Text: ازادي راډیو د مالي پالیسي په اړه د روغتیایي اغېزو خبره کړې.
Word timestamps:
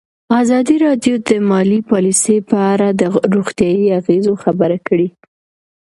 ازادي 0.41 0.75
راډیو 0.85 1.15
د 1.29 1.31
مالي 1.49 1.79
پالیسي 1.91 2.37
په 2.49 2.57
اړه 2.73 2.87
د 2.99 3.01
روغتیایي 3.33 3.87
اغېزو 3.99 4.33
خبره 4.43 4.77
کړې. 4.87 5.07